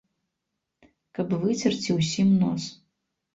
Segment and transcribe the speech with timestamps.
[1.17, 2.63] Каб выцерці ўсім нос.